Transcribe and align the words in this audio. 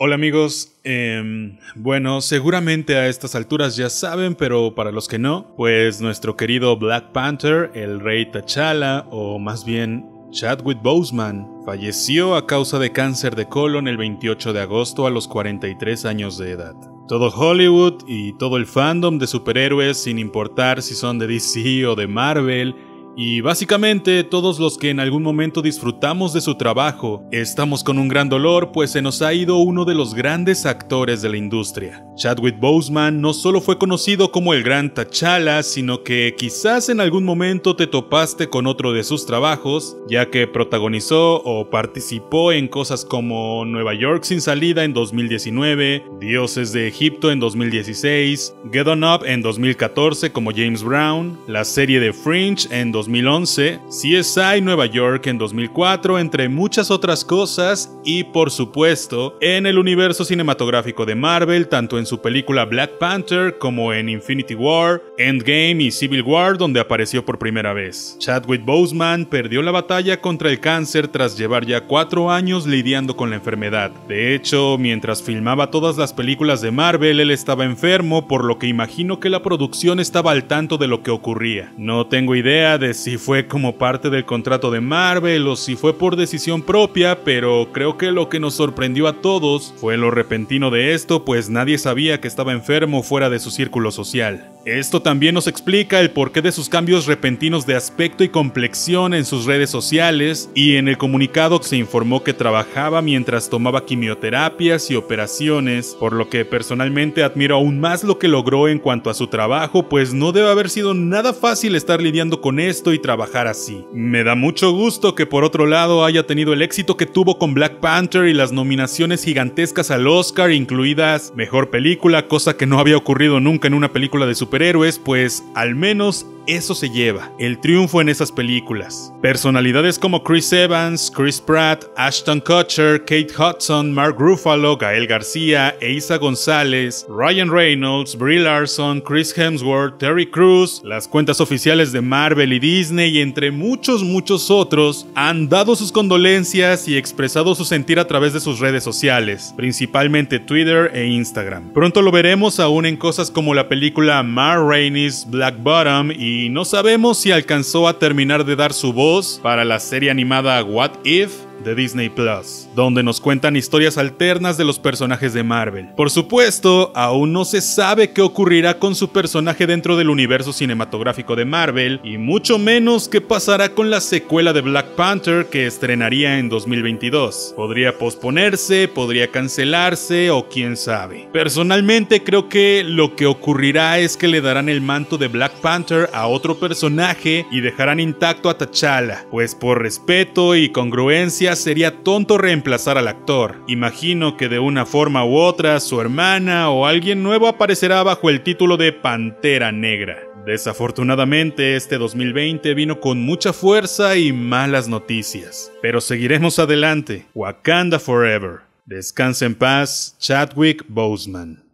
Hola 0.00 0.14
amigos, 0.14 0.78
em, 0.84 1.58
bueno, 1.74 2.20
seguramente 2.20 2.94
a 2.94 3.08
estas 3.08 3.34
alturas 3.34 3.74
ya 3.74 3.90
saben, 3.90 4.36
pero 4.36 4.72
para 4.76 4.92
los 4.92 5.08
que 5.08 5.18
no, 5.18 5.52
pues 5.56 6.00
nuestro 6.00 6.36
querido 6.36 6.76
Black 6.76 7.10
Panther, 7.10 7.72
el 7.74 7.98
rey 7.98 8.30
T'Challa, 8.30 9.06
o 9.10 9.40
más 9.40 9.64
bien 9.64 10.06
Chadwick 10.30 10.80
Boseman, 10.80 11.48
falleció 11.66 12.36
a 12.36 12.46
causa 12.46 12.78
de 12.78 12.92
cáncer 12.92 13.34
de 13.34 13.48
colon 13.48 13.88
el 13.88 13.96
28 13.96 14.52
de 14.52 14.60
agosto 14.60 15.04
a 15.04 15.10
los 15.10 15.26
43 15.26 16.04
años 16.04 16.38
de 16.38 16.52
edad. 16.52 16.76
Todo 17.08 17.30
Hollywood 17.30 18.04
y 18.06 18.38
todo 18.38 18.56
el 18.56 18.66
fandom 18.66 19.18
de 19.18 19.26
superhéroes, 19.26 19.96
sin 19.96 20.20
importar 20.20 20.80
si 20.80 20.94
son 20.94 21.18
de 21.18 21.26
DC 21.26 21.86
o 21.86 21.96
de 21.96 22.06
Marvel, 22.06 22.76
y 23.20 23.40
básicamente 23.40 24.22
todos 24.22 24.60
los 24.60 24.78
que 24.78 24.90
en 24.90 25.00
algún 25.00 25.24
momento 25.24 25.60
disfrutamos 25.60 26.32
de 26.32 26.40
su 26.40 26.54
trabajo, 26.54 27.24
estamos 27.32 27.82
con 27.82 27.98
un 27.98 28.06
gran 28.06 28.28
dolor 28.28 28.70
pues 28.72 28.92
se 28.92 29.02
nos 29.02 29.22
ha 29.22 29.34
ido 29.34 29.56
uno 29.56 29.84
de 29.84 29.96
los 29.96 30.14
grandes 30.14 30.66
actores 30.66 31.20
de 31.20 31.28
la 31.28 31.36
industria. 31.36 32.04
Chadwick 32.14 32.60
Boseman 32.60 33.20
no 33.20 33.32
solo 33.32 33.60
fue 33.60 33.76
conocido 33.76 34.30
como 34.30 34.54
el 34.54 34.62
gran 34.62 34.94
T'Challa, 34.94 35.64
sino 35.64 36.04
que 36.04 36.34
quizás 36.38 36.88
en 36.88 37.00
algún 37.00 37.24
momento 37.24 37.74
te 37.74 37.88
topaste 37.88 38.48
con 38.48 38.68
otro 38.68 38.92
de 38.92 39.02
sus 39.02 39.26
trabajos, 39.26 39.96
ya 40.08 40.30
que 40.30 40.46
protagonizó 40.46 41.42
o 41.42 41.70
participó 41.70 42.52
en 42.52 42.68
cosas 42.68 43.04
como 43.04 43.64
Nueva 43.64 43.94
York 43.94 44.22
sin 44.22 44.40
salida 44.40 44.84
en 44.84 44.94
2019, 44.94 46.04
Dioses 46.20 46.72
de 46.72 46.86
Egipto 46.86 47.32
en 47.32 47.40
2016, 47.40 48.54
Get 48.72 48.86
On 48.86 49.02
Up 49.02 49.24
en 49.24 49.42
2014 49.42 50.30
como 50.30 50.52
James 50.52 50.84
Brown, 50.84 51.36
la 51.48 51.64
serie 51.64 51.98
de 51.98 52.12
Fringe 52.12 52.68
en 52.70 52.92
2016, 52.92 53.07
2011, 53.08 53.80
CSI 53.88 54.60
Nueva 54.60 54.84
York 54.84 55.28
en 55.28 55.38
2004, 55.38 56.18
entre 56.18 56.50
muchas 56.50 56.90
otras 56.90 57.24
cosas, 57.24 57.90
y 58.04 58.22
por 58.24 58.50
supuesto, 58.50 59.38
en 59.40 59.64
el 59.64 59.78
universo 59.78 60.26
cinematográfico 60.26 61.06
de 61.06 61.14
Marvel, 61.14 61.68
tanto 61.68 61.98
en 61.98 62.04
su 62.04 62.20
película 62.20 62.66
Black 62.66 62.98
Panther 62.98 63.56
como 63.56 63.94
en 63.94 64.10
Infinity 64.10 64.54
War, 64.54 65.02
Endgame 65.16 65.84
y 65.84 65.90
Civil 65.90 66.22
War, 66.22 66.58
donde 66.58 66.80
apareció 66.80 67.24
por 67.24 67.38
primera 67.38 67.72
vez. 67.72 68.14
Chadwick 68.18 68.62
Boseman 68.66 69.24
perdió 69.24 69.62
la 69.62 69.70
batalla 69.70 70.20
contra 70.20 70.50
el 70.50 70.60
cáncer 70.60 71.08
tras 71.08 71.38
llevar 71.38 71.64
ya 71.64 71.80
cuatro 71.80 72.30
años 72.30 72.66
lidiando 72.66 73.16
con 73.16 73.30
la 73.30 73.36
enfermedad. 73.36 73.90
De 74.06 74.34
hecho, 74.34 74.76
mientras 74.78 75.22
filmaba 75.22 75.70
todas 75.70 75.96
las 75.96 76.12
películas 76.12 76.60
de 76.60 76.72
Marvel, 76.72 77.20
él 77.20 77.30
estaba 77.30 77.64
enfermo, 77.64 78.28
por 78.28 78.44
lo 78.44 78.58
que 78.58 78.66
imagino 78.66 79.18
que 79.18 79.30
la 79.30 79.42
producción 79.42 79.98
estaba 79.98 80.32
al 80.32 80.44
tanto 80.44 80.76
de 80.76 80.88
lo 80.88 81.02
que 81.02 81.10
ocurría. 81.10 81.72
No 81.78 82.06
tengo 82.06 82.36
idea 82.36 82.76
de 82.76 82.97
si 82.98 83.16
fue 83.16 83.46
como 83.46 83.78
parte 83.78 84.10
del 84.10 84.24
contrato 84.24 84.70
de 84.70 84.80
Marvel 84.80 85.46
o 85.46 85.56
si 85.56 85.76
fue 85.76 85.96
por 85.96 86.16
decisión 86.16 86.62
propia, 86.62 87.24
pero 87.24 87.68
creo 87.72 87.96
que 87.96 88.10
lo 88.10 88.28
que 88.28 88.40
nos 88.40 88.54
sorprendió 88.54 89.06
a 89.06 89.20
todos 89.20 89.72
fue 89.76 89.96
lo 89.96 90.10
repentino 90.10 90.70
de 90.70 90.94
esto, 90.94 91.24
pues 91.24 91.48
nadie 91.48 91.78
sabía 91.78 92.20
que 92.20 92.28
estaba 92.28 92.52
enfermo 92.52 93.02
fuera 93.02 93.30
de 93.30 93.38
su 93.38 93.50
círculo 93.50 93.92
social. 93.92 94.50
Esto 94.68 95.00
también 95.00 95.34
nos 95.34 95.46
explica 95.46 95.98
el 95.98 96.10
porqué 96.10 96.42
de 96.42 96.52
sus 96.52 96.68
cambios 96.68 97.06
repentinos 97.06 97.64
de 97.64 97.74
aspecto 97.74 98.22
y 98.22 98.28
complexión 98.28 99.14
en 99.14 99.24
sus 99.24 99.46
redes 99.46 99.70
sociales, 99.70 100.50
y 100.54 100.76
en 100.76 100.88
el 100.88 100.98
comunicado 100.98 101.62
se 101.62 101.78
informó 101.78 102.22
que 102.22 102.34
trabajaba 102.34 103.00
mientras 103.00 103.48
tomaba 103.48 103.86
quimioterapias 103.86 104.90
y 104.90 104.96
operaciones, 104.96 105.96
por 105.98 106.12
lo 106.12 106.28
que 106.28 106.44
personalmente 106.44 107.22
admiro 107.22 107.54
aún 107.54 107.80
más 107.80 108.04
lo 108.04 108.18
que 108.18 108.28
logró 108.28 108.68
en 108.68 108.78
cuanto 108.78 109.08
a 109.08 109.14
su 109.14 109.28
trabajo, 109.28 109.88
pues 109.88 110.12
no 110.12 110.32
debe 110.32 110.50
haber 110.50 110.68
sido 110.68 110.92
nada 110.92 111.32
fácil 111.32 111.74
estar 111.74 112.02
lidiando 112.02 112.42
con 112.42 112.60
esto 112.60 112.92
y 112.92 112.98
trabajar 112.98 113.46
así. 113.46 113.86
Me 113.94 114.22
da 114.22 114.34
mucho 114.34 114.72
gusto 114.72 115.14
que 115.14 115.24
por 115.24 115.44
otro 115.44 115.64
lado 115.64 116.04
haya 116.04 116.26
tenido 116.26 116.52
el 116.52 116.60
éxito 116.60 116.98
que 116.98 117.06
tuvo 117.06 117.38
con 117.38 117.54
Black 117.54 117.80
Panther 117.80 118.26
y 118.26 118.34
las 118.34 118.52
nominaciones 118.52 119.24
gigantescas 119.24 119.90
al 119.90 120.06
Oscar, 120.06 120.52
incluidas 120.52 121.32
Mejor 121.34 121.70
Película, 121.70 122.28
cosa 122.28 122.58
que 122.58 122.66
no 122.66 122.78
había 122.78 122.98
ocurrido 122.98 123.40
nunca 123.40 123.66
en 123.66 123.72
una 123.72 123.94
película 123.94 124.26
de 124.26 124.34
super 124.34 124.57
héroes, 124.62 124.98
pues 124.98 125.44
al 125.54 125.74
menos 125.74 126.26
eso 126.48 126.74
se 126.74 126.88
lleva, 126.88 127.30
el 127.38 127.60
triunfo 127.60 128.00
en 128.00 128.08
esas 128.08 128.32
películas. 128.32 129.12
Personalidades 129.20 129.98
como 129.98 130.24
Chris 130.24 130.50
Evans, 130.52 131.12
Chris 131.14 131.40
Pratt, 131.40 131.84
Ashton 131.96 132.40
Kutcher, 132.40 133.00
Kate 133.00 133.28
Hudson, 133.36 133.92
Mark 133.92 134.16
Ruffalo, 134.18 134.76
Gael 134.78 135.06
García, 135.06 135.76
Eisa 135.80 136.16
González, 136.16 137.06
Ryan 137.08 137.50
Reynolds, 137.50 138.16
Brie 138.16 138.40
Larson, 138.40 139.02
Chris 139.02 139.36
Hemsworth, 139.36 139.98
Terry 139.98 140.26
Crews, 140.30 140.80
las 140.84 141.06
cuentas 141.06 141.40
oficiales 141.42 141.92
de 141.92 142.00
Marvel 142.00 142.54
y 142.54 142.58
Disney 142.58 143.18
y 143.18 143.20
entre 143.20 143.50
muchos 143.50 144.02
muchos 144.02 144.50
otros 144.50 145.06
han 145.14 145.50
dado 145.50 145.76
sus 145.76 145.92
condolencias 145.92 146.88
y 146.88 146.96
expresado 146.96 147.54
su 147.54 147.66
sentir 147.66 147.98
a 147.98 148.06
través 148.06 148.32
de 148.32 148.40
sus 148.40 148.58
redes 148.58 148.82
sociales, 148.82 149.52
principalmente 149.54 150.38
Twitter 150.38 150.90
e 150.94 151.06
Instagram. 151.08 151.74
Pronto 151.74 152.00
lo 152.00 152.10
veremos 152.10 152.58
aún 152.58 152.86
en 152.86 152.96
cosas 152.96 153.30
como 153.30 153.52
la 153.52 153.68
película 153.68 154.22
Mar 154.22 154.64
Rainey's 154.64 155.26
Black 155.28 155.62
Bottom 155.62 156.10
y 156.10 156.37
y 156.38 156.50
no 156.50 156.64
sabemos 156.64 157.18
si 157.18 157.32
alcanzó 157.32 157.88
a 157.88 157.98
terminar 157.98 158.44
de 158.44 158.54
dar 158.54 158.72
su 158.72 158.92
voz 158.92 159.40
para 159.42 159.64
la 159.64 159.80
serie 159.80 160.08
animada 160.08 160.62
What 160.62 160.92
If 161.04 161.47
de 161.64 161.74
Disney 161.74 162.08
Plus, 162.08 162.68
donde 162.74 163.02
nos 163.02 163.20
cuentan 163.20 163.56
historias 163.56 163.98
alternas 163.98 164.56
de 164.56 164.64
los 164.64 164.78
personajes 164.78 165.32
de 165.32 165.42
Marvel. 165.42 165.88
Por 165.96 166.10
supuesto, 166.10 166.92
aún 166.94 167.32
no 167.32 167.44
se 167.44 167.60
sabe 167.60 168.12
qué 168.12 168.22
ocurrirá 168.22 168.78
con 168.78 168.94
su 168.94 169.10
personaje 169.10 169.66
dentro 169.66 169.96
del 169.96 170.10
universo 170.10 170.52
cinematográfico 170.52 171.36
de 171.36 171.44
Marvel, 171.44 172.00
y 172.04 172.18
mucho 172.18 172.58
menos 172.58 173.08
qué 173.08 173.20
pasará 173.20 173.74
con 173.74 173.90
la 173.90 174.00
secuela 174.00 174.52
de 174.52 174.60
Black 174.60 174.94
Panther 174.94 175.46
que 175.46 175.66
estrenaría 175.66 176.38
en 176.38 176.48
2022. 176.48 177.54
Podría 177.56 177.98
posponerse, 177.98 178.88
podría 178.88 179.28
cancelarse 179.28 180.30
o 180.30 180.48
quién 180.48 180.76
sabe. 180.76 181.28
Personalmente 181.32 182.22
creo 182.22 182.48
que 182.48 182.84
lo 182.84 183.16
que 183.16 183.26
ocurrirá 183.26 183.98
es 183.98 184.16
que 184.16 184.28
le 184.28 184.40
darán 184.40 184.68
el 184.68 184.80
manto 184.80 185.18
de 185.18 185.28
Black 185.28 185.52
Panther 185.60 186.08
a 186.12 186.26
otro 186.26 186.58
personaje 186.58 187.46
y 187.50 187.60
dejarán 187.60 188.00
intacto 188.00 188.48
a 188.48 188.58
T'Challa, 188.58 189.26
pues 189.30 189.54
por 189.54 189.82
respeto 189.82 190.54
y 190.54 190.70
congruencia 190.70 191.47
sería 191.56 192.02
tonto 192.02 192.38
reemplazar 192.38 192.98
al 192.98 193.08
actor. 193.08 193.62
Imagino 193.66 194.36
que 194.36 194.48
de 194.48 194.58
una 194.58 194.86
forma 194.86 195.24
u 195.24 195.36
otra 195.36 195.80
su 195.80 196.00
hermana 196.00 196.70
o 196.70 196.86
alguien 196.86 197.22
nuevo 197.22 197.48
aparecerá 197.48 198.02
bajo 198.02 198.30
el 198.30 198.42
título 198.42 198.76
de 198.76 198.92
Pantera 198.92 199.72
Negra. 199.72 200.18
Desafortunadamente 200.46 201.76
este 201.76 201.98
2020 201.98 202.72
vino 202.74 203.00
con 203.00 203.20
mucha 203.20 203.52
fuerza 203.52 204.16
y 204.16 204.32
malas 204.32 204.88
noticias, 204.88 205.70
pero 205.82 206.00
seguiremos 206.00 206.58
adelante. 206.58 207.26
Wakanda 207.34 207.98
Forever. 207.98 208.60
Descansa 208.86 209.44
en 209.44 209.54
paz, 209.54 210.16
Chadwick 210.18 210.84
Boseman. 210.88 211.67